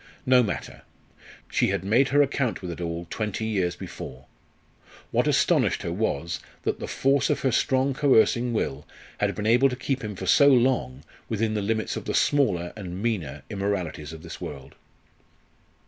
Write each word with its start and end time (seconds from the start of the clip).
No 0.25 0.41
matter. 0.41 0.81
She 1.51 1.67
had 1.67 1.83
made 1.83 2.07
her 2.07 2.23
account 2.23 2.63
with 2.63 2.71
it 2.71 2.81
all 2.81 3.05
twenty 3.11 3.45
years 3.45 3.75
before. 3.75 4.25
What 5.11 5.27
astonished 5.27 5.83
her 5.83 5.93
was, 5.93 6.39
that 6.63 6.79
the 6.79 6.87
force 6.87 7.29
of 7.29 7.41
her 7.41 7.51
strong 7.51 7.93
coercing 7.93 8.51
will 8.51 8.87
had 9.19 9.35
been 9.35 9.45
able 9.45 9.69
to 9.69 9.75
keep 9.75 10.03
him 10.03 10.15
for 10.15 10.25
so 10.25 10.47
long 10.47 11.03
within 11.29 11.53
the 11.53 11.61
limits 11.61 11.95
of 11.97 12.05
the 12.05 12.15
smaller 12.15 12.73
and 12.75 13.03
meaner 13.03 13.43
immoralities 13.47 14.11
of 14.11 14.23
this 14.23 14.41
world. 14.41 14.73